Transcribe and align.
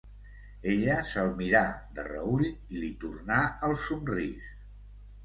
Ella 0.71 0.93
se'l 1.09 1.27
mirà 1.41 1.61
de 1.99 2.05
reüll 2.07 2.47
i 2.47 2.81
li 2.85 2.89
tornà 3.05 3.39
el 3.69 3.77
somrís. 3.83 4.49